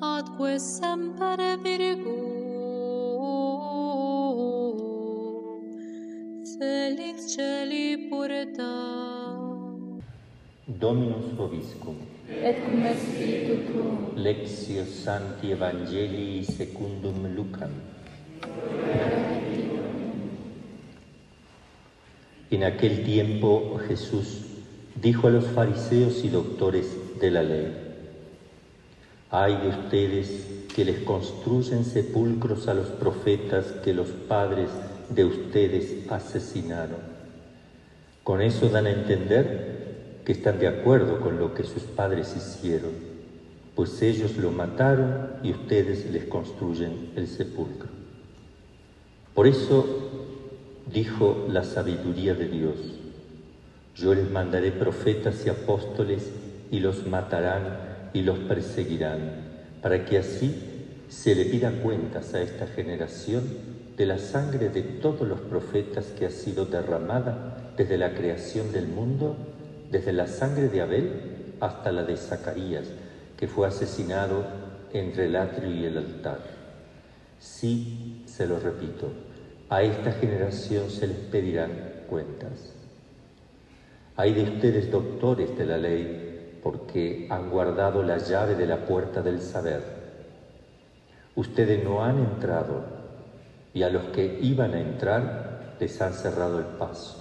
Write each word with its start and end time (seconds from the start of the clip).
atque 0.00 0.58
semper 0.58 1.40
virgo 1.62 2.14
felix 6.52 7.16
celi 7.34 7.86
purta 8.08 8.72
dominus 10.78 11.26
vobiscum 11.36 11.96
et 12.30 12.56
cum 12.64 12.82
spiritu 12.94 13.54
tuo. 13.66 14.12
lectio 14.14 14.84
sancti 14.84 15.50
evangelii 15.50 16.44
secundum 16.44 17.18
lucam. 17.36 17.70
En 22.50 22.64
aquel 22.64 23.04
tiempo 23.04 23.80
Jesús 23.86 24.42
dijo 25.00 25.28
a 25.28 25.30
los 25.30 25.44
fariseos 25.44 26.24
y 26.24 26.28
doctores 26.28 26.98
de 27.20 27.30
la 27.30 27.42
ley, 27.42 27.72
hay 29.30 29.56
de 29.56 29.68
ustedes 29.68 30.48
que 30.74 30.84
les 30.84 30.98
construyen 30.98 31.84
sepulcros 31.84 32.66
a 32.66 32.74
los 32.74 32.88
profetas 32.88 33.66
que 33.84 33.92
los 33.92 34.08
padres 34.08 34.70
de 35.08 35.24
ustedes 35.24 35.94
asesinaron. 36.08 36.98
Con 38.24 38.42
eso 38.42 38.68
dan 38.68 38.86
a 38.86 38.90
entender 38.90 39.70
que 40.24 40.32
están 40.32 40.58
de 40.58 40.66
acuerdo 40.66 41.20
con 41.20 41.38
lo 41.38 41.54
que 41.54 41.62
sus 41.62 41.84
padres 41.84 42.34
hicieron, 42.34 42.92
pues 43.76 44.02
ellos 44.02 44.38
lo 44.38 44.50
mataron 44.50 45.40
y 45.42 45.52
ustedes 45.52 46.10
les 46.10 46.24
construyen 46.24 47.12
el 47.14 47.28
sepulcro. 47.28 47.88
Por 49.40 49.46
eso 49.46 49.86
dijo 50.84 51.46
la 51.48 51.64
sabiduría 51.64 52.34
de 52.34 52.46
Dios, 52.46 52.76
yo 53.96 54.12
les 54.12 54.30
mandaré 54.30 54.70
profetas 54.70 55.46
y 55.46 55.48
apóstoles 55.48 56.30
y 56.70 56.80
los 56.80 57.06
matarán 57.06 57.72
y 58.12 58.20
los 58.20 58.38
perseguirán, 58.40 59.32
para 59.80 60.04
que 60.04 60.18
así 60.18 60.54
se 61.08 61.34
le 61.34 61.46
pida 61.46 61.70
cuentas 61.82 62.34
a 62.34 62.42
esta 62.42 62.66
generación 62.66 63.56
de 63.96 64.04
la 64.04 64.18
sangre 64.18 64.68
de 64.68 64.82
todos 64.82 65.26
los 65.26 65.40
profetas 65.40 66.12
que 66.18 66.26
ha 66.26 66.30
sido 66.30 66.66
derramada 66.66 67.38
desde 67.78 67.96
la 67.96 68.12
creación 68.12 68.70
del 68.72 68.88
mundo, 68.88 69.38
desde 69.90 70.12
la 70.12 70.26
sangre 70.26 70.68
de 70.68 70.82
Abel 70.82 71.14
hasta 71.60 71.92
la 71.92 72.04
de 72.04 72.18
Zacarías, 72.18 72.90
que 73.38 73.48
fue 73.48 73.66
asesinado 73.66 74.44
entre 74.92 75.24
el 75.24 75.36
atrio 75.36 75.72
y 75.72 75.86
el 75.86 75.96
altar. 75.96 76.40
Sí, 77.38 77.86
se 78.30 78.46
lo 78.46 78.58
repito, 78.60 79.08
a 79.68 79.82
esta 79.82 80.12
generación 80.12 80.88
se 80.88 81.08
les 81.08 81.16
pedirán 81.16 82.04
cuentas. 82.08 82.74
Hay 84.16 84.34
de 84.34 84.42
ustedes 84.44 84.90
doctores 84.90 85.56
de 85.58 85.66
la 85.66 85.78
ley, 85.78 86.58
porque 86.62 87.26
han 87.30 87.50
guardado 87.50 88.02
la 88.02 88.18
llave 88.18 88.54
de 88.54 88.66
la 88.66 88.86
puerta 88.86 89.22
del 89.22 89.40
saber. 89.40 89.82
Ustedes 91.34 91.82
no 91.82 92.04
han 92.04 92.18
entrado 92.18 92.84
y 93.72 93.82
a 93.82 93.90
los 93.90 94.04
que 94.06 94.38
iban 94.42 94.74
a 94.74 94.80
entrar 94.80 95.76
les 95.80 96.00
han 96.00 96.12
cerrado 96.12 96.58
el 96.58 96.66
paso. 96.66 97.16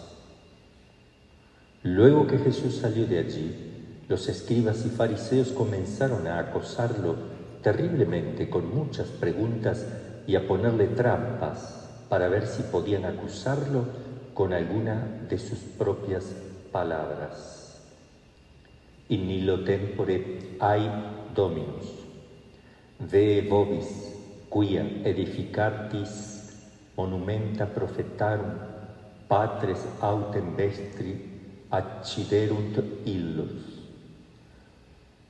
Luego 1.83 2.27
que 2.27 2.37
Jesús 2.37 2.75
salió 2.75 3.07
de 3.07 3.19
allí, 3.19 4.03
los 4.09 4.27
escribas 4.27 4.85
y 4.85 4.89
fariseos 4.89 5.49
comenzaron 5.53 6.27
a 6.27 6.39
acosarlo 6.39 7.15
terriblemente 7.61 8.49
con 8.49 8.73
muchas 8.73 9.07
preguntas 9.07 9.85
y 10.29 10.35
a 10.35 10.45
ponerle 10.45 10.85
trampas 10.89 11.89
para 12.07 12.27
ver 12.27 12.45
si 12.45 12.61
podían 12.61 13.05
acusarlo 13.05 13.83
con 14.35 14.53
alguna 14.53 15.25
de 15.27 15.39
sus 15.39 15.57
propias 15.57 16.35
palabras. 16.71 17.81
In 19.07 19.25
nillo 19.25 19.63
tempore 19.63 20.55
ai 20.59 20.85
Dominus, 21.33 22.05
ve 22.99 23.41
vobis, 23.49 23.89
quia 24.53 25.01
edificatis 25.03 26.13
monumenta 26.95 27.65
profetarum, 27.65 28.53
patres 29.27 29.81
autem 29.99 30.55
vestri 30.55 31.17
acciderunt 31.71 32.77
illos. 33.05 33.81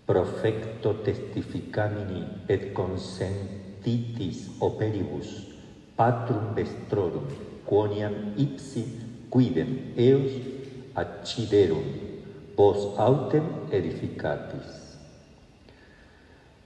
Profecto 0.06 0.96
testificamini 1.08 2.44
et 2.50 2.74
titis 3.84 4.48
operibus 4.60 5.30
patrum 6.00 6.54
vestrorum 6.56 7.28
quoniam 7.70 8.16
ipsi 8.38 8.84
quidem 9.30 9.72
eos 9.96 10.32
acciderum 10.96 11.88
vos 12.58 12.86
autem 12.98 13.46
edificatis. 13.72 14.70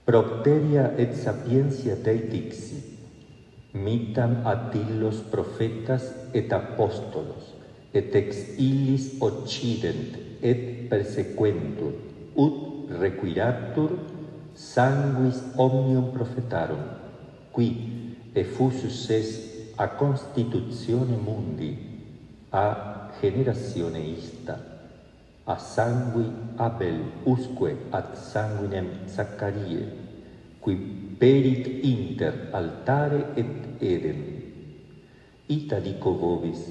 Propteria 0.04 0.90
et 0.98 1.14
sapientia 1.16 1.96
Dei 1.96 2.20
dixit 2.32 2.94
mitam 3.74 4.36
atillos 4.46 5.22
prophetas 5.32 6.10
et 6.32 6.52
apostolos 6.52 7.54
et 7.94 8.14
ex 8.20 8.42
illis 8.58 9.06
occident 9.28 10.18
et 10.42 10.90
persequentur 10.90 11.94
ut 12.44 12.90
requiratur 13.02 13.96
sanguis 14.54 15.42
omnium 15.58 16.12
profetarum 16.14 16.93
qui 17.54 17.68
effusus 18.34 19.10
es 19.10 19.72
a 19.76 19.86
constitutione 19.96 21.16
mundi, 21.16 21.76
a 22.50 23.10
generatione 23.20 24.00
ista, 24.00 24.58
a 25.46 25.58
sangui 25.58 26.32
Abel 26.56 27.22
usque 27.24 27.76
ad 27.90 28.14
sanguinem 28.14 28.88
Zaccarie, 29.08 29.86
qui 30.60 30.76
perit 31.18 31.84
inter 31.84 32.48
altare 32.52 33.34
et 33.36 33.82
Eden. 33.82 34.22
Ita 35.46 35.80
dico 35.80 36.14
vobis, 36.14 36.62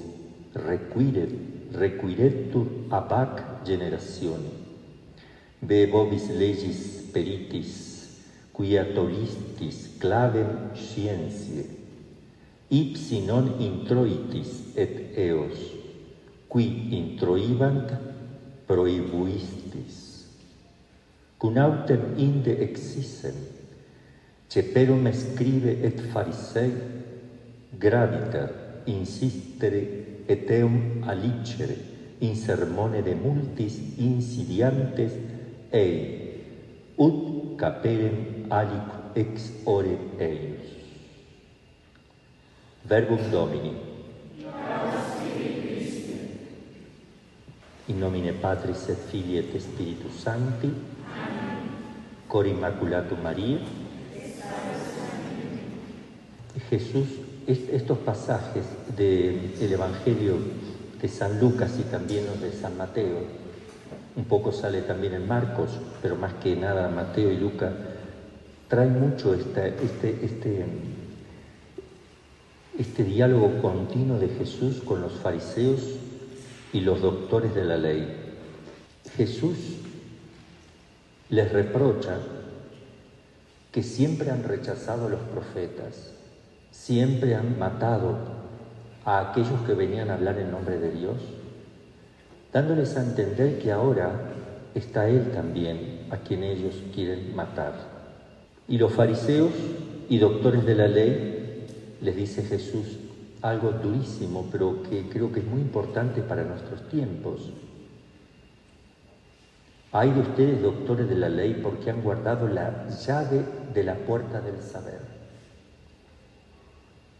requiret, 0.54 1.32
requiretur 1.72 2.66
abac 2.90 3.64
generatione. 3.64 4.52
Ve 5.60 5.86
vobis 5.86 6.28
legis 6.30 6.80
peritis, 7.12 7.93
quia 8.54 8.84
tolistis 8.96 9.78
clavem 10.00 10.52
scientiae 10.74 11.84
ipsi 12.70 13.20
non 13.20 13.46
introitis 13.60 14.72
et 14.74 15.16
eos 15.18 15.58
qui 16.48 16.64
introivant 16.96 17.92
proibuistis. 18.66 20.26
Cun 21.38 21.58
autem 21.58 22.14
inde 22.16 22.54
exissem 22.66 23.36
ceperum 24.48 25.06
scribe 25.12 25.76
et 25.84 26.00
farisei 26.12 26.72
graviter 27.78 28.48
insistere 28.86 29.82
et 30.26 30.50
eum 30.58 31.02
alicere 31.06 31.76
in 32.20 32.34
sermone 32.34 33.02
de 33.02 33.14
multis 33.14 33.80
insidiantes 33.98 35.18
ei. 35.70 36.23
Ut 36.96 37.56
caperem 37.58 38.46
alic 38.50 39.16
ex 39.16 39.50
ore 39.64 39.98
eius. 40.18 40.68
Verbum 42.84 43.30
Domini. 43.30 43.72
In 47.88 48.00
nomine 48.00 48.32
Patris 48.32 48.88
et 48.88 48.98
Filii 49.10 49.38
et 49.38 49.60
Spiritus 49.60 50.12
Sancti. 50.22 50.70
Cor 52.28 52.46
Immaculatum 52.46 53.22
María. 53.22 53.58
Jesús, 56.70 57.06
estos 57.46 57.98
pasajes 57.98 58.64
del 58.96 59.72
Evangelio 59.72 60.34
de 61.00 61.08
San 61.08 61.38
Lucas 61.40 61.72
y 61.78 61.82
también 61.82 62.26
los 62.26 62.40
de 62.40 62.52
San 62.52 62.76
Mateo, 62.76 63.43
un 64.16 64.24
poco 64.24 64.52
sale 64.52 64.82
también 64.82 65.14
en 65.14 65.26
Marcos, 65.26 65.70
pero 66.00 66.16
más 66.16 66.34
que 66.34 66.54
nada 66.56 66.88
Mateo 66.88 67.30
y 67.30 67.36
Lucas, 67.36 67.72
traen 68.68 69.00
mucho 69.00 69.34
este, 69.34 69.74
este, 69.84 70.66
este 72.78 73.04
diálogo 73.04 73.60
continuo 73.60 74.18
de 74.18 74.28
Jesús 74.28 74.80
con 74.84 75.00
los 75.00 75.12
fariseos 75.14 75.80
y 76.72 76.80
los 76.80 77.00
doctores 77.00 77.54
de 77.54 77.64
la 77.64 77.76
ley. 77.76 78.06
Jesús 79.16 79.56
les 81.28 81.52
reprocha 81.52 82.18
que 83.72 83.82
siempre 83.82 84.30
han 84.30 84.44
rechazado 84.44 85.06
a 85.06 85.10
los 85.10 85.20
profetas, 85.20 86.12
siempre 86.70 87.34
han 87.34 87.58
matado 87.58 88.16
a 89.04 89.30
aquellos 89.30 89.60
que 89.66 89.74
venían 89.74 90.10
a 90.10 90.14
hablar 90.14 90.38
en 90.38 90.50
nombre 90.50 90.78
de 90.78 90.92
Dios, 90.92 91.16
dándoles 92.54 92.96
a 92.96 93.02
entender 93.02 93.58
que 93.58 93.72
ahora 93.72 94.12
está 94.76 95.08
Él 95.08 95.32
también 95.32 96.06
a 96.10 96.18
quien 96.18 96.44
ellos 96.44 96.76
quieren 96.94 97.34
matar. 97.34 97.74
Y 98.68 98.78
los 98.78 98.92
fariseos 98.92 99.50
y 100.08 100.18
doctores 100.18 100.64
de 100.64 100.76
la 100.76 100.86
ley 100.86 101.66
les 102.00 102.14
dice 102.14 102.44
Jesús 102.44 102.98
algo 103.42 103.72
durísimo, 103.72 104.48
pero 104.52 104.84
que 104.84 105.08
creo 105.08 105.32
que 105.32 105.40
es 105.40 105.46
muy 105.46 105.60
importante 105.60 106.22
para 106.22 106.44
nuestros 106.44 106.88
tiempos. 106.88 107.50
Hay 109.90 110.12
de 110.12 110.20
ustedes, 110.20 110.62
doctores 110.62 111.08
de 111.08 111.16
la 111.16 111.28
ley, 111.28 111.60
porque 111.60 111.90
han 111.90 112.02
guardado 112.02 112.46
la 112.46 112.88
llave 112.88 113.44
de 113.74 113.82
la 113.82 113.94
puerta 113.94 114.40
del 114.40 114.62
saber. 114.62 115.00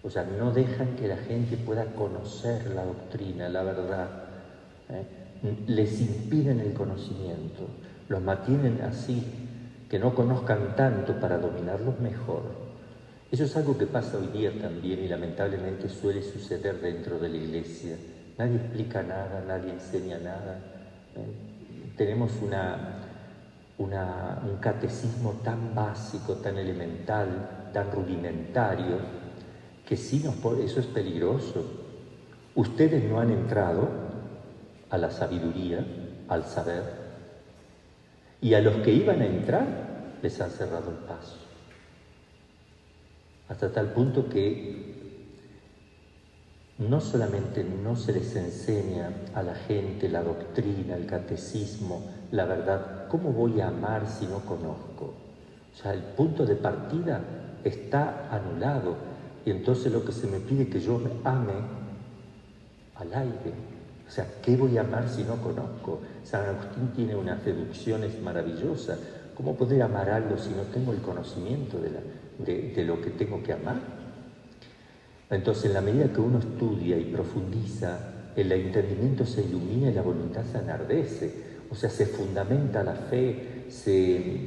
O 0.05 0.11
sea, 0.11 0.25
no 0.25 0.53
dejan 0.53 0.95
que 0.95 1.09
la 1.09 1.17
gente 1.17 1.57
pueda 1.57 1.87
conocer 1.87 2.69
la 2.69 2.85
doctrina, 2.85 3.49
la 3.49 3.63
verdad. 3.65 4.09
¿eh? 4.91 5.24
Les 5.67 6.01
impiden 6.01 6.61
el 6.61 6.73
conocimiento, 6.73 7.69
los 8.09 8.23
mantienen 8.23 8.81
así, 8.81 9.23
que 9.91 9.99
no 9.99 10.15
conozcan 10.15 10.75
tanto 10.75 11.21
para 11.21 11.37
dominarlos 11.37 12.01
mejor. 12.01 12.43
Eso 13.31 13.45
es 13.45 13.55
algo 13.57 13.77
que 13.77 13.87
pasa 13.87 14.17
hoy 14.17 14.29
día 14.29 14.59
también 14.59 15.05
y 15.05 15.09
lamentablemente 15.09 15.89
suele 15.91 16.23
suceder 16.23 16.81
dentro 16.81 17.19
de 17.19 17.29
la 17.29 17.37
iglesia. 17.37 17.97
Nadie 18.39 18.57
explica 18.57 19.03
nada, 19.03 19.45
nadie 19.47 19.73
enseña 19.73 20.19
nada. 20.19 20.59
¿eh? 21.15 21.93
Tenemos 21.97 22.33
un 23.79 24.57
catecismo 24.61 25.41
tan 25.45 25.75
básico, 25.75 26.35
tan 26.35 26.57
elemental, 26.57 27.71
tan 27.73 27.93
rudimentario, 27.93 28.99
que 29.87 29.97
sí 29.97 30.23
nos 30.25 30.37
eso 30.61 30.81
es 30.81 30.87
peligroso. 30.87 31.65
Ustedes 32.55 33.05
no 33.05 33.21
han 33.21 33.31
entrado 33.31 34.04
a 34.95 34.99
la 34.99 35.11
sabiduría, 35.11 35.85
al 36.29 36.45
saber, 36.45 36.85
y 38.41 38.55
a 38.55 38.61
los 38.61 38.77
que 38.77 38.93
iban 38.93 39.23
a 39.23 39.27
entrar 39.27 39.67
les 40.23 40.41
han 40.41 40.51
cerrado 40.51 40.91
el 40.91 40.99
paso. 40.99 41.37
Hasta 43.49 43.73
tal 43.73 43.89
punto 43.89 44.29
que 44.29 44.85
no 46.79 47.01
solamente 47.01 47.65
no 47.65 47.97
se 47.97 48.13
les 48.13 48.37
enseña 48.37 49.11
a 49.35 49.43
la 49.43 49.57
gente 49.57 50.09
la 50.09 50.23
doctrina, 50.23 50.95
el 50.95 51.07
catecismo, 51.07 52.03
la 52.31 52.45
verdad, 52.45 53.09
¿cómo 53.09 53.33
voy 53.33 53.61
a 53.61 53.69
amar 53.69 54.07
si 54.09 54.27
no 54.27 54.47
conozco? 54.47 55.13
O 55.73 55.77
sea, 55.77 55.93
el 55.93 56.03
punto 56.03 56.47
de 56.47 56.55
partida 56.55 57.21
está 57.65 58.29
anulado 58.31 58.97
y 59.45 59.51
entonces 59.51 59.93
lo 59.93 60.05
que 60.05 60.13
se 60.13 60.29
me 60.29 60.39
pide 60.39 60.69
que 60.69 60.79
yo 60.79 60.99
me 60.99 61.11
ame 61.25 61.55
al 62.95 63.13
aire. 63.13 63.74
O 64.07 64.11
sea, 64.11 64.27
¿qué 64.43 64.57
voy 64.57 64.77
a 64.77 64.83
amar 64.83 65.09
si 65.09 65.25
no 65.25 65.41
conozco? 65.41 66.03
San 66.23 66.47
Agustín 66.47 66.93
tiene 66.95 67.17
unas 67.17 67.45
deducciones 67.45 68.21
maravillosas. 68.23 68.99
¿Cómo 69.35 69.57
poder 69.57 69.83
amar 69.83 70.11
algo 70.11 70.39
si 70.39 70.53
no 70.53 70.65
tengo 70.65 70.93
el 70.93 71.01
conocimiento 71.01 71.79
de, 71.81 72.85
lo 72.85 73.01
que 73.01 73.11
tengo 73.11 73.43
que 73.43 73.53
amar? 73.53 73.81
Entonces, 75.31 75.65
en 75.65 75.75
la 75.75 75.81
medida 75.81 76.13
que 76.13 76.21
uno 76.21 76.39
estudia 76.39 76.97
y 76.99 77.05
profundiza, 77.05 77.99
el 78.37 78.53
entendimiento 78.53 79.25
se 79.25 79.43
ilumina 79.43 79.91
y 79.91 79.95
la 79.95 80.03
voluntad 80.03 80.45
se 80.45 80.59
enardece. 80.59 81.33
O 81.71 81.75
sea, 81.75 81.89
se 81.91 82.07
fundamenta 82.07 82.85
la 82.85 82.95
fe, 82.95 83.65
se, 83.69 84.39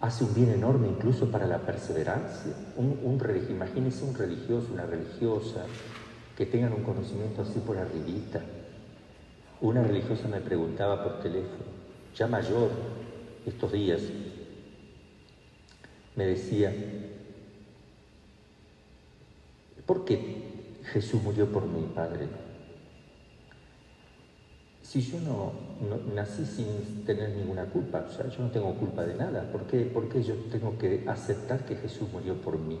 hace 0.00 0.24
un 0.24 0.34
bien 0.34 0.50
enorme 0.50 0.88
incluso 0.88 1.30
para 1.30 1.46
la 1.46 1.58
perseverancia. 1.58 2.52
Un, 2.76 2.98
un, 3.02 3.42
imagínense 3.48 4.04
un 4.04 4.14
religioso, 4.14 4.68
una 4.72 4.86
religiosa, 4.86 5.64
que 6.40 6.46
tengan 6.46 6.72
un 6.72 6.84
conocimiento 6.84 7.42
así 7.42 7.58
por 7.60 7.76
arribita. 7.76 8.40
Una 9.60 9.82
religiosa 9.82 10.26
me 10.26 10.40
preguntaba 10.40 11.04
por 11.04 11.20
teléfono, 11.20 11.66
ya 12.16 12.26
mayor, 12.28 12.70
estos 13.44 13.70
días, 13.70 14.00
me 16.16 16.24
decía, 16.24 16.72
¿por 19.84 20.06
qué 20.06 20.78
Jesús 20.84 21.22
murió 21.22 21.44
por 21.52 21.66
mi 21.66 21.82
Padre? 21.94 22.26
si 24.82 25.02
yo 25.02 25.20
no, 25.20 25.52
nací 26.14 26.46
sin 26.46 27.04
tener 27.04 27.36
ninguna 27.36 27.66
culpa, 27.66 28.06
o 28.08 28.10
sea, 28.10 28.28
yo 28.30 28.42
no 28.42 28.50
tengo 28.50 28.74
culpa 28.76 29.04
de 29.04 29.14
nada, 29.14 29.42
¿por 29.52 29.66
qué, 29.66 29.82
¿por 29.82 30.08
qué 30.08 30.22
yo 30.22 30.34
tengo 30.50 30.78
que 30.78 31.04
aceptar 31.06 31.66
que 31.66 31.76
Jesús 31.76 32.08
murió 32.10 32.34
por 32.40 32.58
mí? 32.58 32.78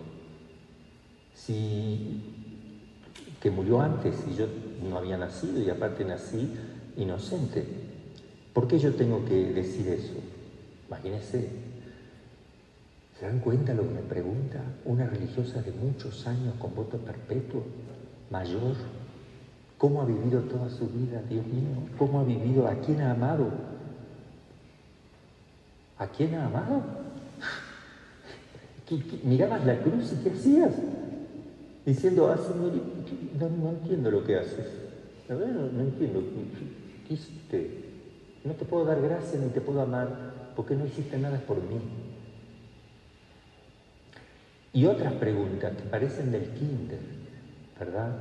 Si 1.34 2.40
que 3.40 3.50
murió 3.50 3.80
antes 3.80 4.14
y 4.30 4.34
yo 4.34 4.46
no 4.88 4.98
había 4.98 5.16
nacido 5.16 5.60
y 5.62 5.70
aparte 5.70 6.04
nací 6.04 6.54
inocente, 6.96 7.64
¿por 8.52 8.68
qué 8.68 8.78
yo 8.78 8.94
tengo 8.94 9.24
que 9.24 9.52
decir 9.52 9.88
eso? 9.88 10.14
Imagínense, 10.88 11.48
¿se 13.18 13.26
dan 13.26 13.38
cuenta 13.40 13.72
lo 13.72 13.82
que 13.82 13.94
me 13.94 14.02
pregunta 14.02 14.60
una 14.84 15.06
religiosa 15.06 15.62
de 15.62 15.72
muchos 15.72 16.26
años 16.26 16.54
con 16.58 16.74
voto 16.74 16.98
perpetuo, 16.98 17.62
mayor? 18.30 18.74
¿Cómo 19.78 20.02
ha 20.02 20.04
vivido 20.04 20.42
toda 20.42 20.68
su 20.68 20.86
vida, 20.88 21.22
Dios 21.28 21.46
mío? 21.46 21.88
¿Cómo 21.96 22.20
ha 22.20 22.24
vivido? 22.24 22.68
¿A 22.68 22.74
quién 22.74 23.00
ha 23.00 23.12
amado? 23.12 23.48
¿A 25.96 26.06
quién 26.08 26.34
ha 26.34 26.44
amado? 26.44 26.82
mirabas 29.24 29.64
la 29.64 29.78
cruz 29.78 30.12
y 30.12 30.22
¿qué 30.22 30.30
hacías? 30.30 30.74
Diciendo, 31.90 32.30
ah, 32.30 32.38
Señor, 32.38 32.70
no, 33.50 33.68
entiendo 33.68 34.12
lo 34.12 34.22
que 34.22 34.36
haces. 34.36 34.64
No, 35.28 35.80
entiendo. 35.82 36.22
¿Qué 37.08 37.14
hiciste? 37.14 37.68
No 38.44 38.52
te 38.52 38.64
puedo 38.64 38.84
dar 38.84 39.00
gracias 39.00 39.42
ni 39.42 39.48
te 39.48 39.60
puedo 39.60 39.80
amar 39.82 40.06
porque 40.54 40.76
no 40.76 40.86
hiciste 40.86 41.18
nada 41.18 41.40
por 41.40 41.56
mí. 41.56 41.80
Y 44.72 44.86
otras 44.86 45.14
preguntas 45.14 45.72
que 45.72 45.82
parecen 45.90 46.30
del 46.30 46.50
kinder, 46.50 47.00
¿verdad? 47.76 48.12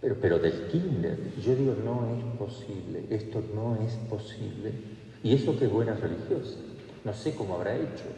Pero, 0.00 0.16
pero 0.20 0.40
del 0.40 0.62
kinder, 0.62 1.18
yo 1.40 1.54
digo, 1.54 1.76
no 1.76 2.08
es 2.08 2.24
posible, 2.36 3.04
esto 3.10 3.44
no 3.54 3.76
es 3.76 3.94
posible. 3.94 4.72
Y 5.22 5.34
eso 5.34 5.56
que 5.56 5.68
buena 5.68 5.94
religiosa, 5.94 6.58
no 7.04 7.14
sé 7.14 7.32
cómo 7.32 7.54
habrá 7.54 7.76
hecho, 7.76 8.10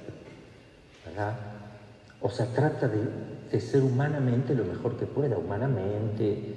¿verdad? 1.05 1.37
O 2.23 2.31
sea, 2.31 2.47
trata 2.47 2.89
de, 2.89 3.34
de 3.55 3.61
ser 3.61 3.85
humanamente 3.85 4.53
lo 4.53 4.65
mejor 4.65 4.97
que 4.97 5.07
pueda, 5.07 5.39
humanamente, 5.39 6.57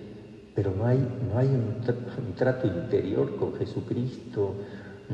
pero 0.56 0.74
no 0.76 0.88
hay, 0.88 0.98
no 0.98 1.38
hay 1.38 1.46
un, 1.46 1.76
un, 1.86 2.34
trato 2.34 2.66
interior 2.66 3.36
con 3.36 3.54
Jesucristo, 3.54 4.56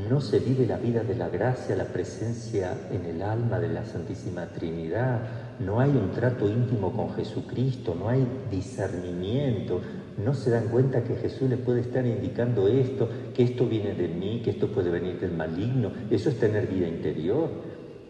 no 0.09 0.21
se 0.21 0.39
vive 0.39 0.65
la 0.65 0.77
vida 0.77 1.03
de 1.03 1.15
la 1.15 1.27
gracia, 1.27 1.75
la 1.75 1.87
presencia 1.87 2.73
en 2.89 3.03
el 3.03 3.21
alma 3.21 3.59
de 3.59 3.67
la 3.67 3.83
Santísima 3.83 4.45
Trinidad, 4.45 5.19
no 5.59 5.81
hay 5.81 5.89
un 5.89 6.11
trato 6.11 6.47
íntimo 6.47 6.93
con 6.93 7.13
Jesucristo, 7.15 7.93
no 7.99 8.07
hay 8.07 8.25
discernimiento, 8.49 9.81
no 10.23 10.33
se 10.33 10.51
dan 10.51 10.69
cuenta 10.69 11.03
que 11.03 11.17
Jesús 11.17 11.49
le 11.49 11.57
puede 11.57 11.81
estar 11.81 12.05
indicando 12.05 12.69
esto, 12.69 13.09
que 13.33 13.43
esto 13.43 13.67
viene 13.67 13.93
de 13.93 14.07
mí, 14.07 14.41
que 14.41 14.51
esto 14.51 14.67
puede 14.67 14.89
venir 14.89 15.19
del 15.19 15.31
maligno. 15.31 15.91
Eso 16.09 16.29
es 16.29 16.39
tener 16.39 16.67
vida 16.67 16.87
interior. 16.87 17.49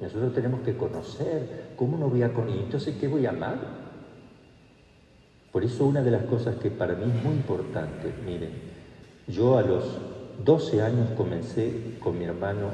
Nosotros 0.04 0.34
tenemos 0.34 0.62
que 0.62 0.76
conocer 0.76 1.74
cómo 1.78 1.98
no 1.98 2.10
voy 2.10 2.24
a 2.24 2.34
conocer. 2.34 2.60
Entonces, 2.60 2.96
¿qué 3.00 3.08
voy 3.08 3.26
a 3.26 3.30
amar? 3.30 3.58
Por 5.54 5.64
eso 5.64 5.86
una 5.86 6.02
de 6.02 6.12
las 6.12 6.24
cosas 6.24 6.58
que 6.58 6.70
para 6.70 6.94
mí 6.94 7.04
es 7.04 7.24
muy 7.24 7.36
importante, 7.36 8.12
miren, 8.26 8.50
yo 9.28 9.58
a 9.58 9.62
los 9.62 9.84
12 10.44 10.82
años 10.82 11.10
comencé 11.16 11.96
con 12.00 12.18
mi 12.18 12.26
hermano, 12.26 12.72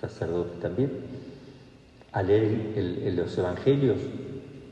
sacerdote 0.00 0.60
también, 0.62 0.90
a 2.12 2.22
leer 2.22 3.12
los 3.14 3.36
evangelios 3.36 3.98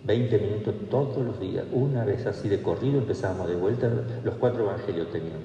20 0.04 0.38
minutos 0.38 0.74
todos 0.88 1.26
los 1.26 1.40
días, 1.40 1.66
una 1.72 2.04
vez 2.04 2.24
así 2.26 2.48
de 2.48 2.62
corrido 2.62 2.98
empezábamos 2.98 3.48
de 3.48 3.56
vuelta, 3.56 3.90
los 4.22 4.36
cuatro 4.36 4.62
evangelios 4.62 5.10
teníamos, 5.10 5.42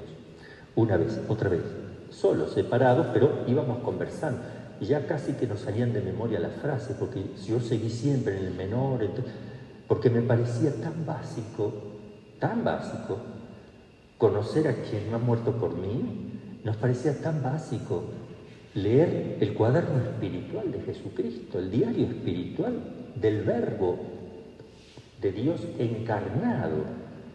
una 0.76 0.96
vez, 0.96 1.20
otra 1.28 1.50
vez, 1.50 1.64
solos, 2.12 2.52
separados, 2.52 3.08
pero 3.12 3.44
íbamos 3.48 3.80
conversando. 3.80 4.61
Y 4.82 4.86
ya 4.86 5.06
casi 5.06 5.34
que 5.34 5.46
nos 5.46 5.62
salían 5.62 5.94
de 5.94 6.02
memoria 6.02 6.40
las 6.40 6.56
frases, 6.56 6.98
porque 7.00 7.24
yo 7.48 7.60
seguí 7.60 7.90
siempre 7.90 8.38
en 8.38 8.48
el 8.48 8.54
menor, 8.56 9.08
porque 9.88 10.10
me 10.10 10.22
parecía 10.22 10.74
tan 10.82 11.06
básico, 11.06 11.72
tan 12.40 12.64
básico, 12.64 13.20
conocer 14.18 14.68
a 14.68 14.74
quien 14.74 15.12
no 15.12 15.18
ha 15.18 15.20
muerto 15.20 15.52
por 15.52 15.78
mí, 15.78 16.32
nos 16.64 16.76
parecía 16.78 17.22
tan 17.22 17.44
básico 17.44 18.06
leer 18.74 19.38
el 19.40 19.54
cuaderno 19.54 20.02
espiritual 20.02 20.72
de 20.72 20.80
Jesucristo, 20.82 21.60
el 21.60 21.70
diario 21.70 22.08
espiritual 22.08 22.74
del 23.16 23.44
Verbo 23.44 24.00
de 25.22 25.32
Dios 25.32 25.62
encarnado, 25.78 26.86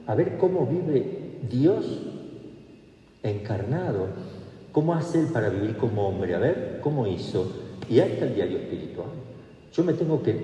a 0.07 0.15
ver 0.17 0.37
cómo 0.39 0.67
vive 0.67 1.39
Dios 1.49 1.85
encarnado, 3.23 4.09
cómo 4.77 4.93
hace 4.93 5.21
Él 5.21 5.29
para 5.29 5.49
vivir 5.49 5.79
como 5.79 6.07
hombre, 6.07 6.35
a 6.35 6.39
ver 6.39 6.81
cómo 6.83 7.07
hizo. 7.07 7.51
Y 7.89 7.99
ahí 7.99 8.13
está 8.13 8.27
el 8.27 8.35
diario 8.35 8.59
espiritual. 8.59 9.09
Yo 9.73 9.83
me 9.83 9.95
tengo 9.95 10.23
que, 10.23 10.39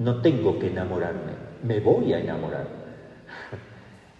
no 0.00 0.20
tengo 0.20 0.58
que 0.58 0.72
enamorarme, 0.72 1.34
me 1.62 1.78
voy 1.78 2.12
a 2.14 2.18
enamorar. 2.18 2.66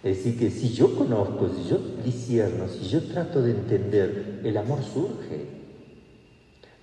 Es 0.03 0.19
decir, 0.19 0.39
que 0.39 0.49
si 0.49 0.69
yo 0.69 0.95
conozco, 0.95 1.49
si 1.49 1.69
yo 1.69 1.77
disierno, 2.01 2.69
si 2.69 2.87
yo 2.87 3.03
trato 3.09 3.41
de 3.41 3.51
entender, 3.51 4.39
el 4.41 4.55
amor 4.55 4.81
surge. 4.83 5.47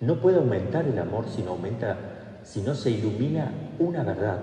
No 0.00 0.20
puede 0.20 0.36
aumentar 0.36 0.86
el 0.86 0.98
amor 0.98 1.24
si 1.34 1.40
no 1.40 1.52
aumenta, 1.52 2.40
si 2.44 2.60
no 2.60 2.74
se 2.74 2.90
ilumina 2.90 3.50
una 3.78 4.04
verdad 4.04 4.40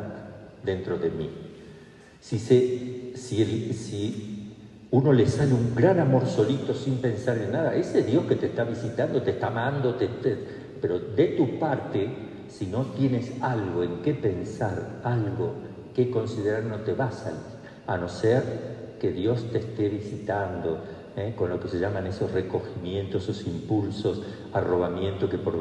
dentro 0.64 0.98
de 0.98 1.12
mí. 1.12 1.30
Si, 2.22 2.40
se, 2.40 3.16
si, 3.16 3.74
si 3.74 4.39
uno 4.92 5.14
le 5.14 5.28
sale 5.28 5.54
un 5.54 5.76
gran 5.76 6.00
amor 6.00 6.26
solito 6.26 6.74
sin 6.74 6.98
pensar 6.98 7.38
en 7.38 7.52
nada, 7.52 7.76
ese 7.76 8.02
Dios 8.02 8.26
que 8.26 8.36
te 8.36 8.48
está 8.48 8.64
visitando, 8.64 9.22
te 9.22 9.32
está 9.32 9.48
amando, 9.48 9.96
te, 9.96 10.10
pero 10.82 11.00
de 11.00 11.28
tu 11.28 11.60
parte, 11.60 12.10
si 12.48 12.66
no 12.66 12.86
tienes 12.98 13.32
algo 13.42 13.84
en 13.84 14.02
qué 14.02 14.14
pensar, 14.14 15.02
algo 15.04 15.54
que 15.94 16.10
considerar, 16.10 16.64
no 16.64 16.80
te 16.80 16.94
va 16.94 17.06
a 17.06 17.94
a 17.94 17.98
no 17.98 18.08
ser 18.08 18.98
que 19.00 19.12
Dios 19.12 19.52
te 19.52 19.60
esté 19.60 19.90
visitando, 19.90 20.80
¿eh? 21.16 21.34
con 21.36 21.50
lo 21.50 21.60
que 21.60 21.68
se 21.68 21.80
llaman 21.80 22.08
esos 22.08 22.32
recogimientos, 22.32 23.24
esos 23.24 23.46
impulsos, 23.48 24.22
arrobamiento 24.54 25.30
que 25.30 25.38
por, 25.38 25.58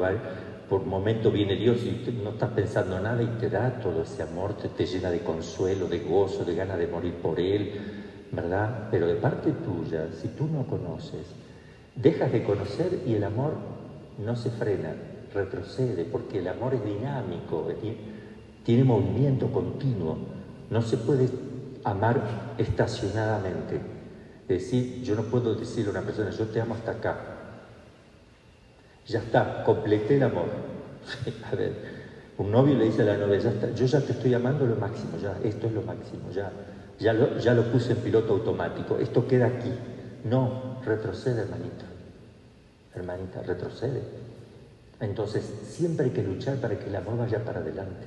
por 0.67 0.85
momento 0.85 1.31
viene 1.31 1.55
Dios 1.55 1.79
y 1.85 2.11
no 2.23 2.31
estás 2.31 2.49
pensando 2.51 2.99
nada 2.99 3.21
y 3.23 3.27
te 3.39 3.49
da 3.49 3.79
todo 3.79 4.03
ese 4.03 4.23
amor, 4.23 4.53
te, 4.55 4.69
te 4.69 4.85
llena 4.85 5.09
de 5.09 5.19
consuelo, 5.19 5.87
de 5.87 5.99
gozo, 5.99 6.43
de 6.45 6.55
ganas 6.55 6.77
de 6.77 6.87
morir 6.87 7.13
por 7.13 7.39
Él, 7.39 7.71
¿verdad? 8.31 8.87
Pero 8.91 9.07
de 9.07 9.15
parte 9.15 9.51
tuya, 9.51 10.09
si 10.13 10.29
tú 10.29 10.47
no 10.47 10.65
conoces, 10.67 11.27
dejas 11.95 12.31
de 12.31 12.43
conocer 12.43 13.01
y 13.05 13.15
el 13.15 13.23
amor 13.23 13.57
no 14.17 14.35
se 14.35 14.51
frena, 14.51 14.95
retrocede, 15.33 16.05
porque 16.05 16.39
el 16.39 16.47
amor 16.47 16.73
es 16.73 16.83
dinámico, 16.85 17.67
tiene 18.63 18.83
movimiento 18.83 19.51
continuo, 19.51 20.17
no 20.69 20.81
se 20.81 20.97
puede 20.97 21.29
amar 21.83 22.21
estacionadamente. 22.57 23.75
Es 24.47 24.63
decir, 24.63 24.99
yo 25.03 25.15
no 25.15 25.23
puedo 25.23 25.55
decirle 25.55 25.89
a 25.89 25.91
una 25.91 26.01
persona, 26.01 26.31
yo 26.31 26.45
te 26.47 26.59
amo 26.59 26.75
hasta 26.75 26.91
acá. 26.91 27.17
Ya 29.07 29.19
está, 29.19 29.63
completé 29.63 30.15
el 30.17 30.23
amor. 30.23 30.49
a 31.51 31.55
ver, 31.55 31.73
un 32.37 32.51
novio 32.51 32.75
le 32.75 32.85
dice 32.85 33.01
a 33.01 33.05
la 33.05 33.17
novia, 33.17 33.37
ya 33.37 33.49
está, 33.49 33.69
yo 33.71 33.85
ya 33.85 33.99
te 34.01 34.13
estoy 34.13 34.33
amando 34.33 34.65
lo 34.65 34.75
máximo, 34.75 35.17
ya, 35.17 35.37
esto 35.43 35.67
es 35.67 35.73
lo 35.73 35.81
máximo, 35.81 36.29
ya, 36.31 36.51
ya 36.99 37.13
lo, 37.13 37.63
puse 37.71 37.93
en 37.93 37.99
piloto 37.99 38.33
automático, 38.33 38.97
esto 38.97 39.27
queda 39.27 39.47
aquí. 39.47 39.71
No, 40.25 40.79
retrocede, 40.83 41.41
hermanita. 41.41 41.85
Hermanita, 42.93 43.41
retrocede. 43.41 44.01
Entonces, 44.99 45.43
siempre 45.63 46.07
hay 46.07 46.11
que 46.11 46.23
luchar 46.23 46.57
para 46.57 46.77
que 46.77 46.89
el 46.89 46.95
amor 46.95 47.17
vaya 47.17 47.43
para 47.45 47.59
adelante, 47.59 48.05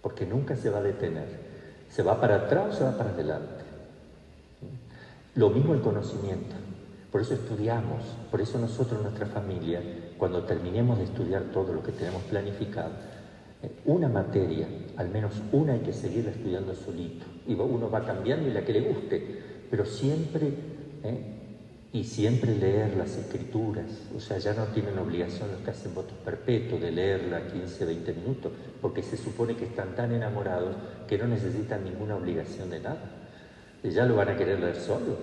porque 0.00 0.24
nunca 0.24 0.56
se 0.56 0.70
va 0.70 0.78
a 0.78 0.82
detener. 0.82 1.50
Se 1.90 2.02
va 2.02 2.20
para 2.20 2.36
atrás 2.36 2.74
o 2.74 2.78
se 2.78 2.84
va 2.84 2.96
para 2.96 3.10
adelante. 3.10 3.64
Lo 5.34 5.50
mismo 5.50 5.74
el 5.74 5.80
conocimiento. 5.80 6.56
Por 7.12 7.20
eso 7.20 7.34
estudiamos, 7.34 8.04
por 8.30 8.40
eso 8.40 8.58
nosotros, 8.58 9.02
nuestra 9.02 9.26
familia, 9.26 9.82
cuando 10.16 10.44
terminemos 10.44 10.98
de 10.98 11.04
estudiar 11.04 11.42
todo 11.52 11.74
lo 11.74 11.82
que 11.82 11.92
tenemos 11.92 12.22
planificado, 12.22 12.92
eh, 13.62 13.70
una 13.84 14.08
materia, 14.08 14.68
al 14.96 15.08
menos 15.08 15.32
una 15.52 15.72
hay 15.72 15.80
que 15.80 15.92
seguirla 15.92 16.30
estudiando 16.30 16.74
solito. 16.74 17.26
Y 17.46 17.54
uno 17.54 17.90
va 17.90 18.04
cambiando 18.04 18.48
y 18.48 18.52
la 18.52 18.64
que 18.64 18.72
le 18.72 18.80
guste, 18.80 19.22
pero 19.70 19.84
siempre, 19.84 20.48
eh, 21.02 21.24
y 21.92 22.04
siempre 22.04 22.54
leer 22.54 22.96
las 22.96 23.16
escrituras. 23.16 23.86
O 24.16 24.20
sea, 24.20 24.38
ya 24.38 24.54
no 24.54 24.64
tienen 24.66 24.98
obligación 24.98 25.50
los 25.50 25.60
que 25.62 25.70
hacen 25.70 25.94
votos 25.94 26.16
perpetuos 26.24 26.80
de 26.80 26.92
leerla 26.92 27.46
15, 27.48 27.84
20 27.84 28.12
minutos, 28.14 28.52
porque 28.80 29.02
se 29.02 29.16
supone 29.16 29.56
que 29.56 29.64
están 29.64 29.94
tan 29.96 30.12
enamorados 30.12 30.76
que 31.08 31.18
no 31.18 31.26
necesitan 31.26 31.84
ninguna 31.84 32.16
obligación 32.16 32.70
de 32.70 32.80
nada 32.80 33.20
ya 33.88 34.04
lo 34.04 34.16
van 34.16 34.28
a 34.28 34.36
querer 34.36 34.60
leer 34.60 34.76
solo. 34.76 35.16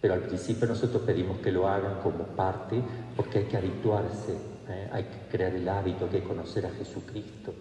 Pero 0.00 0.14
al 0.14 0.20
principio 0.20 0.68
nosotros 0.68 1.02
pedimos 1.02 1.38
que 1.38 1.50
lo 1.50 1.66
hagan 1.66 2.00
como 2.02 2.24
parte 2.24 2.80
porque 3.16 3.38
hay 3.38 3.44
que 3.44 3.56
habituarse, 3.56 4.32
¿eh? 4.68 4.88
hay 4.92 5.04
que 5.04 5.28
crear 5.30 5.54
el 5.54 5.68
hábito, 5.68 6.04
hay 6.04 6.20
que 6.20 6.22
conocer 6.22 6.66
a 6.66 6.70
Jesucristo. 6.70 7.52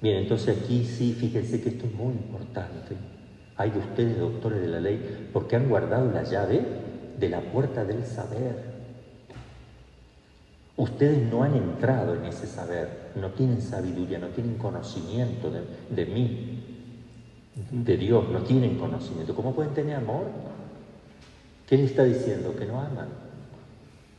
Bien, 0.00 0.16
entonces 0.16 0.58
aquí 0.58 0.84
sí, 0.84 1.12
fíjense 1.12 1.60
que 1.60 1.70
esto 1.70 1.86
es 1.86 1.94
muy 1.94 2.14
importante. 2.14 2.96
Hay 3.56 3.70
de 3.70 3.78
ustedes, 3.78 4.18
doctores 4.18 4.60
de 4.62 4.68
la 4.68 4.80
ley, 4.80 5.28
porque 5.32 5.56
han 5.56 5.68
guardado 5.68 6.10
la 6.10 6.22
llave 6.22 6.62
de 7.18 7.28
la 7.28 7.40
puerta 7.40 7.84
del 7.84 8.04
saber. 8.06 8.70
Ustedes 10.76 11.30
no 11.30 11.42
han 11.42 11.54
entrado 11.54 12.14
en 12.14 12.24
ese 12.24 12.46
saber, 12.46 13.10
no 13.14 13.30
tienen 13.32 13.60
sabiduría, 13.60 14.18
no 14.18 14.28
tienen 14.28 14.56
conocimiento 14.56 15.50
de, 15.50 15.60
de 15.90 16.06
mí, 16.06 16.64
de 17.70 17.96
Dios, 17.98 18.30
no 18.30 18.40
tienen 18.40 18.78
conocimiento. 18.78 19.34
¿Cómo 19.34 19.54
pueden 19.54 19.74
tener 19.74 19.96
amor? 19.96 20.24
¿Qué 21.68 21.76
les 21.76 21.90
está 21.90 22.04
diciendo? 22.04 22.56
Que 22.56 22.64
no 22.64 22.80
aman. 22.80 23.08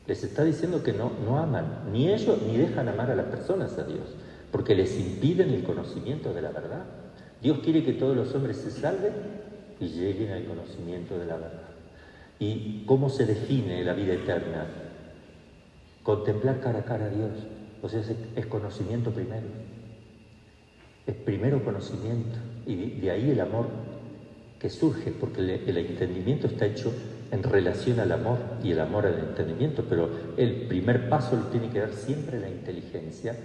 Les 0.05 0.23
está 0.23 0.43
diciendo 0.43 0.83
que 0.83 0.93
no, 0.93 1.11
no 1.25 1.39
aman, 1.39 1.91
ni 1.91 2.09
ellos 2.09 2.39
ni 2.45 2.57
dejan 2.57 2.87
amar 2.89 3.09
a 3.09 3.15
las 3.15 3.25
personas 3.25 3.77
a 3.77 3.83
Dios, 3.83 4.15
porque 4.51 4.75
les 4.75 4.99
impiden 4.99 5.49
el 5.51 5.63
conocimiento 5.63 6.33
de 6.33 6.41
la 6.41 6.51
verdad. 6.51 6.85
Dios 7.41 7.59
quiere 7.63 7.83
que 7.83 7.93
todos 7.93 8.15
los 8.15 8.33
hombres 8.35 8.57
se 8.57 8.71
salven 8.71 9.13
y 9.79 9.87
lleguen 9.87 10.31
al 10.31 10.45
conocimiento 10.45 11.17
de 11.17 11.25
la 11.25 11.35
verdad. 11.37 11.69
¿Y 12.39 12.83
cómo 12.85 13.09
se 13.09 13.25
define 13.25 13.83
la 13.83 13.93
vida 13.93 14.13
eterna? 14.13 14.65
Contemplar 16.03 16.59
cara 16.59 16.79
a 16.79 16.85
cara 16.85 17.05
a 17.05 17.09
Dios. 17.09 17.31
O 17.81 17.89
sea, 17.89 18.01
es 18.35 18.45
conocimiento 18.47 19.11
primero. 19.11 19.47
Es 21.07 21.15
primero 21.15 21.63
conocimiento. 21.63 22.37
Y 22.65 22.99
de 22.99 23.11
ahí 23.11 23.31
el 23.31 23.39
amor 23.39 23.67
que 24.59 24.69
surge, 24.69 25.11
porque 25.11 25.41
el, 25.41 25.77
entendimiento 25.77 26.45
está 26.45 26.67
hecho 26.67 26.93
en 27.31 27.41
relación 27.41 27.99
al 27.99 28.11
amor 28.11 28.37
y 28.63 28.71
el 28.71 28.79
amor 28.79 29.07
al 29.07 29.17
entendimiento, 29.17 29.83
pero 29.89 30.09
el 30.37 30.67
primer 30.67 31.09
paso 31.09 31.35
lo 31.35 31.43
tiene 31.45 31.69
que 31.69 31.79
dar 31.79 31.93
siempre 31.93 32.39
la 32.39 32.47
inteligencia 32.47 33.35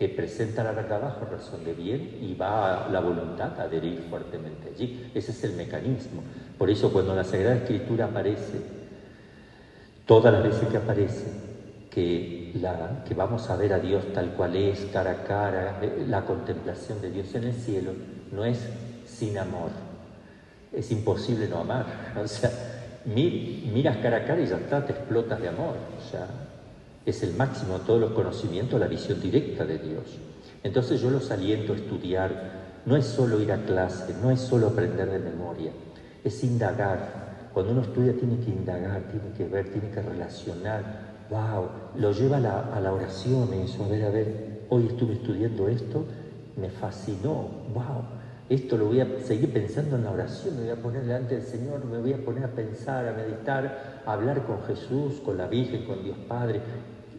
que 0.00 0.08
presenta 0.08 0.64
la 0.64 0.72
verdad 0.72 1.02
bajo 1.02 1.26
razón 1.26 1.62
de 1.62 1.74
bien 1.74 2.20
y 2.22 2.34
va 2.34 2.88
la 2.90 3.00
voluntad 3.00 3.60
a 3.60 3.64
adherir 3.64 4.06
fuertemente 4.08 4.70
allí. 4.74 5.10
Ese 5.14 5.30
es 5.30 5.44
el 5.44 5.52
mecanismo. 5.52 6.22
Por 6.56 6.70
eso 6.70 6.90
cuando 6.90 7.14
la 7.14 7.22
Sagrada 7.22 7.56
Escritura 7.56 8.06
aparece, 8.06 8.62
todas 10.06 10.32
las 10.32 10.42
veces 10.42 10.68
que 10.68 10.78
aparece, 10.78 11.26
que, 11.90 12.50
la, 12.54 13.04
que 13.06 13.12
vamos 13.12 13.50
a 13.50 13.56
ver 13.56 13.74
a 13.74 13.78
Dios 13.78 14.10
tal 14.14 14.30
cual 14.30 14.56
es, 14.56 14.86
cara 14.86 15.10
a 15.10 15.24
cara, 15.24 15.78
la 16.08 16.24
contemplación 16.24 17.02
de 17.02 17.10
Dios 17.10 17.34
en 17.34 17.44
el 17.44 17.52
cielo, 17.52 17.92
no 18.32 18.46
es 18.46 18.58
sin 19.04 19.36
amor. 19.36 19.68
Es 20.72 20.90
imposible 20.92 21.46
no 21.46 21.58
amar. 21.58 21.84
O 22.24 22.26
sea, 22.26 22.50
miras 23.04 23.98
cara 23.98 24.16
a 24.16 24.24
cara 24.24 24.40
y 24.40 24.46
ya 24.46 24.56
está, 24.56 24.82
te 24.82 24.92
explotas 24.92 25.42
de 25.42 25.48
amor. 25.48 25.74
Es 27.06 27.22
el 27.22 27.34
máximo 27.34 27.78
de 27.78 27.84
todos 27.84 28.00
los 28.00 28.10
conocimientos, 28.10 28.78
la 28.78 28.86
visión 28.86 29.20
directa 29.20 29.64
de 29.64 29.78
Dios. 29.78 30.20
Entonces 30.62 31.00
yo 31.00 31.10
los 31.10 31.30
aliento 31.30 31.72
a 31.72 31.76
estudiar. 31.76 32.60
No 32.84 32.96
es 32.96 33.04
solo 33.04 33.40
ir 33.40 33.52
a 33.52 33.64
clase, 33.64 34.14
no 34.14 34.30
es 34.30 34.40
solo 34.40 34.68
aprender 34.68 35.10
de 35.10 35.18
memoria, 35.18 35.72
es 36.24 36.42
indagar. 36.44 37.20
Cuando 37.52 37.72
uno 37.72 37.82
estudia 37.82 38.16
tiene 38.16 38.38
que 38.38 38.50
indagar, 38.50 39.02
tiene 39.10 39.32
que 39.32 39.44
ver, 39.44 39.68
tiene 39.68 39.90
que 39.90 40.00
relacionar. 40.00 40.84
¡Wow! 41.28 41.70
Lo 41.94 42.12
lleva 42.12 42.38
a 42.38 42.80
la, 42.80 42.92
oración 42.92 43.52
eso. 43.52 43.84
A 43.84 43.88
ver, 43.88 44.04
a 44.04 44.10
ver, 44.10 44.32
hoy 44.68 44.86
estuve 44.86 45.14
estudiando 45.14 45.68
esto, 45.68 46.06
me 46.56 46.70
fascinó. 46.70 47.50
¡Wow! 47.68 48.19
Esto 48.50 48.76
lo 48.76 48.86
voy 48.86 48.98
a 48.98 49.06
seguir 49.24 49.52
pensando 49.52 49.94
en 49.94 50.02
la 50.02 50.10
oración, 50.10 50.56
me 50.56 50.62
voy 50.62 50.70
a 50.70 50.82
poner 50.82 51.02
delante 51.02 51.36
del 51.36 51.44
Señor, 51.44 51.84
me 51.84 51.98
voy 51.98 52.14
a 52.14 52.16
poner 52.16 52.42
a 52.42 52.48
pensar, 52.48 53.06
a 53.06 53.12
meditar, 53.12 54.02
a 54.04 54.12
hablar 54.12 54.44
con 54.44 54.60
Jesús, 54.64 55.20
con 55.24 55.38
la 55.38 55.46
Virgen, 55.46 55.84
con 55.84 56.02
Dios 56.02 56.16
Padre. 56.26 56.60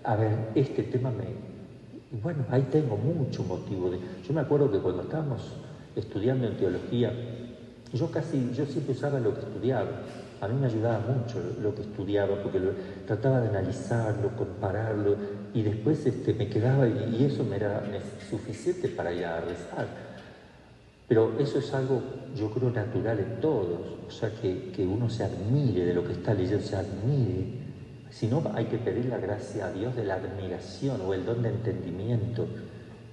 A 0.04 0.18
ver, 0.18 0.50
este 0.56 0.84
tema 0.84 1.10
me... 1.10 1.24
bueno, 2.22 2.44
ahí 2.50 2.68
tengo 2.70 2.98
mucho 2.98 3.46
motivo 3.46 3.90
de... 3.90 4.00
Yo 4.28 4.34
me 4.34 4.42
acuerdo 4.42 4.70
que 4.70 4.80
cuando 4.80 5.04
estábamos 5.04 5.54
estudiando 5.96 6.48
en 6.48 6.58
teología, 6.58 7.14
yo 7.94 8.12
casi, 8.12 8.52
yo 8.54 8.66
siempre 8.66 8.94
usaba 8.94 9.18
lo 9.22 9.34
que 9.34 9.40
estudiaba. 9.40 9.90
A 10.42 10.50
mí 10.50 10.60
me 10.60 10.68
ayudaba 10.68 11.00
mucho 11.00 11.42
lo 11.62 11.74
que 11.74 11.84
estudiaba 11.84 12.44
porque 12.44 12.60
trataba 13.08 13.40
de 13.40 13.48
analizarlo, 13.48 14.36
compararlo 14.36 15.16
y 15.54 15.62
después 15.62 16.06
este, 16.06 16.34
me 16.34 16.50
quedaba 16.50 16.90
y, 16.90 17.24
eso 17.24 17.46
me 17.46 17.56
era 17.56 17.84
suficiente 18.30 18.90
para 18.90 19.14
ir 19.14 19.24
a 19.24 19.40
rezar. 19.40 20.11
Pero 21.12 21.34
eso 21.40 21.60
es 21.60 21.74
algo, 21.74 22.02
yo 22.38 22.50
creo, 22.52 22.70
natural 22.70 23.20
en 23.20 23.42
todos. 23.42 23.82
O 24.08 24.10
sea, 24.10 24.32
que, 24.32 24.86
uno 24.86 25.10
se 25.10 25.26
admire 25.26 25.84
de 25.84 25.94
lo 25.94 26.08
que 26.08 26.14
está 26.14 26.34
leyendo, 26.34 26.64
se 26.64 26.78
admire. 26.78 27.48
Si 28.10 28.28
no, 28.28 28.42
hay 28.56 28.68
que 28.68 28.78
pedir 28.78 29.08
la 29.08 29.18
gracia 29.18 29.66
a 29.66 29.72
Dios 29.74 29.94
de 29.94 30.06
la 30.06 30.14
admiración 30.14 31.02
o 31.02 31.14
el 31.14 31.26
don 31.26 31.42
de 31.42 31.50
entendimiento 31.50 32.48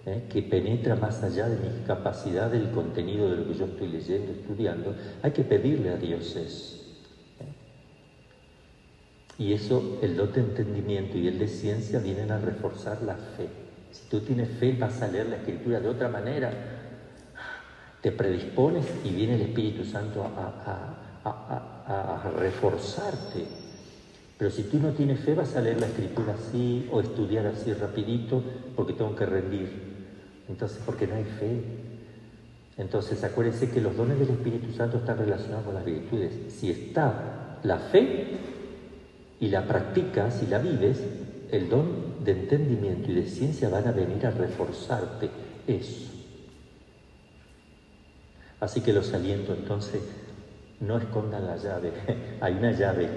¿eh? 0.06 0.26
que 0.30 0.42
penetra 0.42 0.94
más 0.94 1.24
allá 1.24 1.48
de 1.48 1.56
mi 1.56 1.84
capacidad 1.88 2.48
del 2.48 2.70
contenido 2.70 3.30
de 3.30 3.36
lo 3.38 3.48
que 3.48 3.54
yo 3.54 3.64
estoy 3.64 3.88
leyendo, 3.88 4.30
estudiando. 4.30 4.94
Hay 5.20 5.32
que 5.32 5.42
pedirle 5.42 5.90
a 5.90 5.96
Dios 5.96 6.36
eso. 6.36 6.76
¿eh? 7.40 9.42
Y 9.42 9.54
eso, 9.54 9.98
el 10.02 10.16
don 10.16 10.32
de 10.32 10.40
entendimiento 10.42 11.18
y 11.18 11.26
el 11.26 11.40
de 11.40 11.48
ciencia 11.48 11.98
vienen 11.98 12.30
a 12.30 12.38
reforzar 12.38 13.02
la 13.02 13.16
fe. 13.16 13.48
Si 13.90 14.08
tú 14.08 14.20
tienes 14.20 14.50
fe, 14.50 14.76
vas 14.78 15.02
a 15.02 15.08
leer 15.08 15.26
la 15.26 15.36
escritura 15.38 15.80
de 15.80 15.88
otra 15.88 16.08
manera 16.08 16.78
te 18.00 18.12
predispones 18.12 18.84
y 19.04 19.10
viene 19.10 19.34
el 19.34 19.42
Espíritu 19.42 19.84
Santo 19.84 20.24
a, 20.24 21.04
reforzarte. 22.38 23.44
Pero 24.36 24.50
si 24.50 24.64
tú 24.64 24.78
no 24.78 24.90
tienes 24.90 25.20
fe, 25.20 25.34
vas 25.34 25.56
a 25.56 25.60
leer 25.60 25.80
la 25.80 25.86
escritura 25.86 26.34
así 26.34 26.88
o 26.92 27.00
estudiar 27.00 27.46
así 27.46 27.72
rapidito 27.72 28.42
porque 28.76 28.92
tengo 28.92 29.16
que 29.16 29.26
rendir. 29.26 29.68
Entonces, 30.48 30.80
porque 30.84 31.06
no 31.06 31.16
hay 31.16 31.24
fe. 31.24 31.60
Entonces, 32.76 33.22
acuérdense 33.24 33.70
que 33.70 33.80
los 33.80 33.96
dones 33.96 34.18
del 34.18 34.30
Espíritu 34.30 34.72
Santo 34.72 34.98
están 34.98 35.18
relacionados 35.18 35.64
con 35.64 35.74
las 35.74 35.84
virtudes. 35.84 36.32
Si 36.52 36.70
está 36.70 37.58
la 37.62 37.78
fe 37.78 38.38
y 39.40 39.48
la 39.48 39.66
practicas 39.66 40.42
y 40.42 40.46
la 40.46 40.58
vives, 40.58 41.02
el 41.50 41.68
don 41.68 42.24
de 42.24 42.32
entendimiento 42.32 43.10
y 43.10 43.14
de 43.14 43.26
ciencia 43.26 43.68
van 43.68 43.88
a 43.88 43.92
venir 43.92 44.24
a 44.26 44.30
reforzarte 44.30 45.30
eso. 45.66 46.17
Así 48.60 48.80
que 48.80 48.92
los 48.92 49.12
aliento 49.14 49.54
entonces, 49.54 50.02
no 50.80 50.98
escondan 50.98 51.46
la 51.46 51.56
llave, 51.56 51.92
hay 52.40 52.54
una 52.54 52.72
llave. 52.72 53.08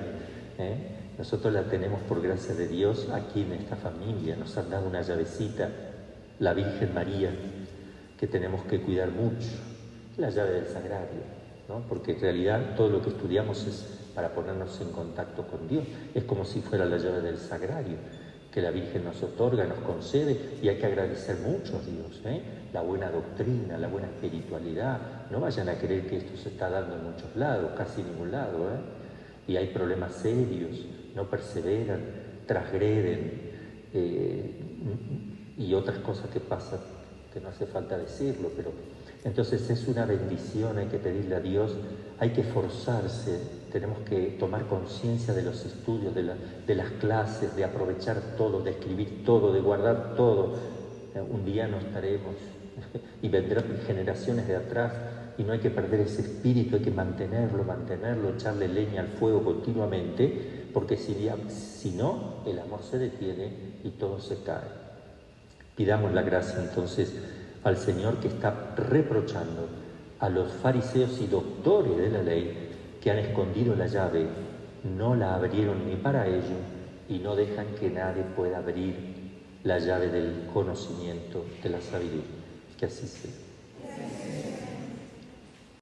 ¿eh? 0.58 0.76
Nosotros 1.18 1.54
la 1.54 1.64
tenemos 1.64 2.02
por 2.02 2.22
gracia 2.22 2.56
de 2.56 2.68
Dios 2.68 3.10
aquí 3.12 3.42
en 3.42 3.54
esta 3.54 3.76
familia, 3.76 4.36
nos 4.36 4.58
han 4.58 4.70
dado 4.70 4.88
una 4.88 5.02
llavecita, 5.02 5.70
la 6.40 6.54
Virgen 6.54 6.94
María, 6.94 7.32
que 8.20 8.28
tenemos 8.28 8.64
que 8.66 8.82
cuidar 8.82 9.10
mucho, 9.12 9.50
la 10.18 10.30
llave 10.30 10.52
del 10.52 10.68
sagrario, 10.68 11.22
¿no? 11.68 11.82
porque 11.88 12.14
en 12.14 12.22
realidad 12.22 12.76
todo 12.76 12.90
lo 12.90 13.02
que 13.02 13.10
estudiamos 13.10 13.66
es 13.68 13.86
para 14.16 14.30
ponernos 14.30 14.80
en 14.82 14.92
contacto 14.92 15.46
con 15.48 15.68
Dios, 15.68 15.84
es 16.14 16.24
como 16.24 16.46
si 16.46 16.62
fuera 16.62 16.86
la 16.86 16.98
llave 16.98 17.22
del 17.22 17.38
sagrario 17.38 17.98
que 18.51 18.62
la 18.62 18.72
Virgen 18.72 19.05
nos 19.05 19.24
otorga, 19.24 19.65
nos 19.65 19.79
concede, 19.79 20.38
y 20.62 20.67
hay 20.67 20.77
que 20.77 20.86
agradecer 20.86 21.38
mucho 21.38 21.77
a 21.77 21.81
Dios, 21.81 22.22
¿eh? 22.25 22.41
la 22.74 22.81
buena 22.81 23.10
doctrina, 23.10 23.77
la 23.77 23.88
buena 23.88 24.08
espiritualidad. 24.08 25.00
No 25.31 25.39
vayan 25.39 25.70
a 25.70 25.75
creer 25.75 26.08
que 26.08 26.17
esto 26.17 26.38
se 26.38 26.50
está 26.50 26.70
dando 26.70 26.96
en 26.96 27.03
muchos 27.03 27.36
lados, 27.36 27.72
casi 27.77 28.01
en 28.01 28.08
ningún 28.08 28.31
lado, 28.31 28.70
¿eh? 28.70 28.79
y 29.48 29.55
hay 29.55 29.67
problemas 29.67 30.13
serios, 30.15 30.86
no 31.15 31.29
perseveran, 31.29 32.01
transgreden, 32.46 33.51
eh, 33.93 34.51
y 35.58 35.74
otras 35.74 36.00
cosas 36.00 36.29
que 36.29 36.39
pasan, 36.39 36.79
que 37.34 37.39
no 37.39 37.50
hace 37.50 37.65
falta 37.65 37.98
decirlo, 37.98 38.51
pero 38.55 38.72
entonces 39.24 39.70
es 39.70 39.88
una 39.88 40.05
bendición, 40.05 40.77
hay 40.77 40.88
que 40.88 40.98
pedirle 40.98 41.36
a 41.36 41.39
Dios, 41.39 41.75
hay 42.20 42.31
que 42.31 42.43
forzarse, 42.43 43.39
tenemos 43.72 44.00
que 44.00 44.36
tomar 44.40 44.68
conciencia 44.68 45.34
de 45.34 45.44
los 45.44 45.66
estudios, 45.66 46.13
de, 46.13 46.75
las 46.75 46.90
clases, 47.00 47.56
de 47.56 47.63
aprovechar 47.63 48.36
todo, 48.38 48.62
de 48.62 48.72
escribir 48.72 49.24
todo, 49.25 49.54
de 49.54 49.62
guardar 49.62 50.16
todo. 50.16 50.56
Un 51.30 51.46
día 51.46 51.68
no 51.68 51.78
estaremos 51.78 52.36
y 53.22 53.30
vendrán 53.30 53.66
generaciones 53.86 54.48
de 54.48 54.56
atrás 54.56 54.94
y 55.38 55.44
no 55.44 55.54
hay 55.54 55.60
que 55.60 55.70
perder 55.70 56.01
ese 56.01 56.22
espíritu, 56.22 56.75
hay 56.75 56.82
que 56.82 56.92
mantenerlo, 56.92 57.63
mantenerlo, 57.63 58.30
echarle 58.30 58.68
leña 58.68 59.01
al 59.01 59.08
fuego 59.08 59.44
continuamente, 59.44 60.68
porque 60.74 60.98
si 60.98 61.92
no, 61.92 62.44
el 62.46 62.60
amor 62.60 62.82
se 62.84 62.98
detiene 63.00 63.51
y 63.84 63.90
todo 63.92 64.20
se 64.20 64.44
cae. 64.44 64.82
Pidamos 65.75 66.13
la 66.13 66.22
gracia 66.22 66.60
entonces 66.60 67.13
al 67.63 67.78
Señor 67.78 68.18
que 68.18 68.28
está 68.28 68.75
reprochando 68.75 69.68
a 70.20 70.30
los 70.30 70.51
fariseos 70.51 71.20
y 71.20 71.28
doctores 71.28 71.98
de 71.98 72.10
la 72.10 72.22
ley 72.22 72.61
que 73.01 73.12
han 73.12 73.17
escondido 73.17 73.75
la 73.75 73.88
llave, 73.88 74.27
no 74.84 75.15
la 75.15 75.36
abrieron 75.36 75.88
ni 75.88 75.96
para 75.96 76.27
ellos 76.27 76.62
y 77.10 77.20
no 77.20 77.36
dejan 77.36 77.65
que 77.79 77.89
nadie 77.89 78.24
pueda 78.36 78.60
abrir 78.60 78.96
la 79.63 79.79
llave 79.79 80.08
del 80.08 80.48
conocimiento, 80.53 81.46
de 81.62 81.70
la 81.70 81.81
sabiduría. 81.81 82.22
Que 82.77 82.86
así 82.86 83.08
sea. 83.08 83.31